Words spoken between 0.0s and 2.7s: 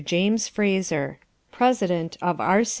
JAMES FRASER, PRESIDENT OF R.